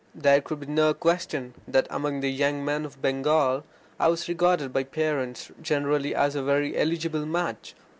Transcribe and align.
There 0.15 0.41
could 0.41 0.59
be 0.61 0.65
no 0.65 0.95
question 0.95 1.53
that 1.67 1.85
among 1.91 2.21
the 2.21 2.31
young 2.31 2.65
men 2.65 2.85
of 2.85 2.99
Bengal 3.03 3.63
I 3.99 4.07
was 4.07 4.27
regarded 4.27 4.73
by 4.73 4.83
parents 4.83 5.51
generally 5.61 6.15
as 6.15 6.33
a 6.33 6.41
very 6.41 6.75
eligible 6.75 7.27
match. 7.27 7.75